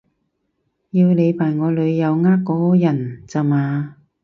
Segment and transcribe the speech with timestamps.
[0.89, 3.97] 要你扮我女友呃個人咋嘛